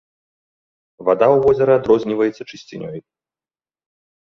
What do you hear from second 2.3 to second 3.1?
чысцінёй.